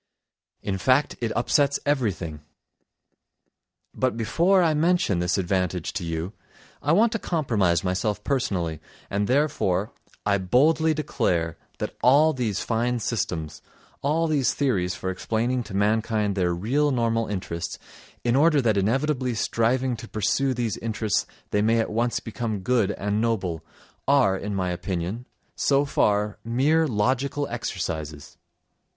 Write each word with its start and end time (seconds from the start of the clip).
In 0.63 0.79
fact, 0.79 1.15
it 1.21 1.31
upsets 1.35 1.79
everything. 1.85 2.39
But 3.93 4.17
before 4.17 4.63
I 4.63 4.73
mention 4.73 5.19
this 5.19 5.37
advantage 5.37 5.93
to 5.93 6.03
you, 6.03 6.33
I 6.81 6.91
want 6.91 7.11
to 7.11 7.19
compromise 7.19 7.83
myself 7.83 8.23
personally, 8.23 8.81
and 9.11 9.27
therefore 9.27 9.91
I 10.25 10.39
boldly 10.39 10.95
declare 10.95 11.55
that 11.77 11.95
all 12.01 12.33
these 12.33 12.61
fine 12.63 12.97
systems, 12.97 13.61
all 14.01 14.25
these 14.25 14.55
theories 14.55 14.95
for 14.95 15.11
explaining 15.11 15.61
to 15.65 15.75
mankind 15.75 16.33
their 16.33 16.51
real 16.51 16.89
normal 16.89 17.27
interests, 17.27 17.77
in 18.23 18.35
order 18.35 18.59
that 18.59 18.77
inevitably 18.77 19.35
striving 19.35 19.95
to 19.97 20.07
pursue 20.07 20.55
these 20.55 20.77
interests 20.77 21.27
they 21.51 21.61
may 21.61 21.77
at 21.79 21.91
once 21.91 22.19
become 22.19 22.61
good 22.61 22.89
and 22.93 23.21
noble—are, 23.21 24.35
in 24.35 24.55
my 24.55 24.71
opinion, 24.71 25.27
so 25.55 25.85
far, 25.85 26.39
mere 26.43 26.87
logical 26.87 27.47
exercises! 27.49 28.39